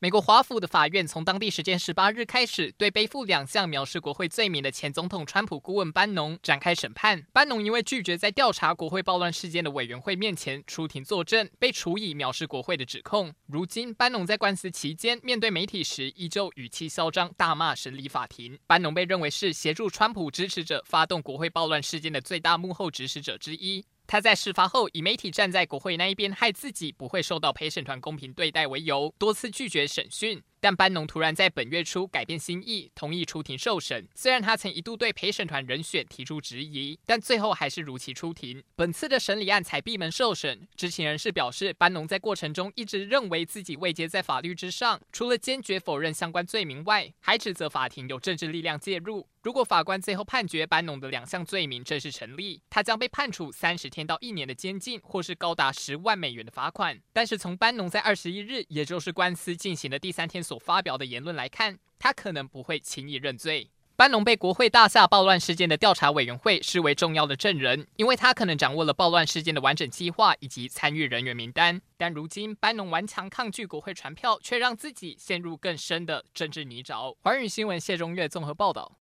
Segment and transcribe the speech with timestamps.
[0.00, 7.26] 美国华府的法院从当地时间十八日开始，对背负两项藐视国会罪名的前总统川普顾问班农展开审判。
[7.32, 13.34] 班农因为拒绝在调查国会暴乱事件的委员会面前出庭作证，被处以藐视国会的指控。
[13.46, 18.56] 如今，班农在官司期间面对媒体时，依旧语气嚣张，大骂审理法庭。
[18.68, 23.84] 班农被认为是协助川普支持者发动国会暴乱事件的最大幕后指使者之一。
[24.08, 30.42] 他在事发后以媒体站在国会那一边，害自己不会受到陪审团公平对待为由，多次拒绝审讯。
[30.60, 34.06] 但班农突然在本月初改变心意，同意出庭受审。
[34.14, 38.62] 虽然他曾一度对陪审团人选提出质疑，但最后还是如期出庭。
[38.74, 40.66] 本次的审理案才闭门受审。
[40.76, 49.28] 知情人士表示，班农在过程中一直认为自己位阶在法律之上，除了坚决否认相关罪名外，还指责法庭有政治力量介入。
[49.44, 57.00] 如果法官最后判决班农的两项罪名正式成立，他将被判处三十天到一年的监禁，或是高达十万美元的罚款。
[57.12, 63.70] 但是从班农在二十一日，也就是官司进行的第三天所发表的言论来看，他可能不会轻易认罪。
[63.96, 71.82] 班农被国会大厦暴乱事件的调查委员会视为重要的证人，因为他可能掌握了暴乱事件的完整计划以及参与人员名单。
[71.98, 77.14] 但如今，班农顽强抗拒国会传票，却让自己陷入更深的政治泥沼。
[77.20, 78.98] 华语新闻谢中岳综合报道。